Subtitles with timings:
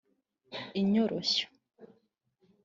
[0.81, 1.45] inyoroshyo